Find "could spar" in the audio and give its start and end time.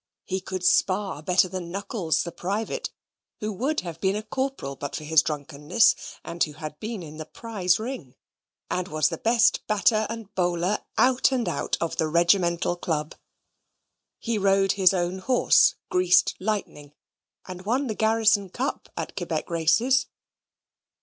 0.41-1.21